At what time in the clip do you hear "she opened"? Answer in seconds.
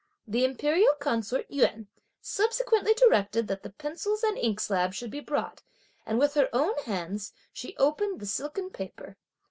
7.53-8.19